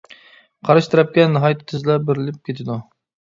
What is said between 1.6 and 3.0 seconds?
تېزلا بېرىلىپ كېتىدۇ.